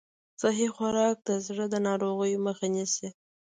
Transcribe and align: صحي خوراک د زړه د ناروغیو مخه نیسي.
صحي 0.41 0.67
خوراک 0.75 1.15
د 1.27 1.29
زړه 1.45 1.65
د 1.73 1.75
ناروغیو 1.87 2.43
مخه 2.47 2.65
نیسي. 2.73 3.07